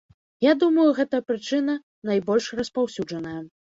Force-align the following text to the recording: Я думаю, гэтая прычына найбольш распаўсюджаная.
Я 0.45 0.53
думаю, 0.63 0.85
гэтая 1.01 1.21
прычына 1.29 1.79
найбольш 2.13 2.53
распаўсюджаная. 2.65 3.41